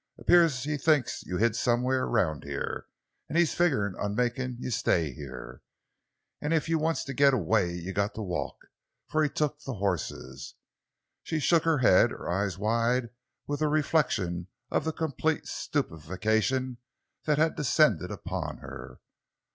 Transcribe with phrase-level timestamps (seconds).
[0.25, 2.85] 'Pears he thinks you is hid somewhares around heah,
[3.29, 5.61] an' he's figgerin' on makin' you stay heah.
[6.41, 8.55] An' if you wants to git away, you's got to walk,
[9.09, 10.55] for he's took the hosses!"
[11.21, 13.11] She shook her head, her eyes wide
[13.45, 16.77] with a reflection of the complete stupefaction
[17.27, 18.99] that had descended upon her.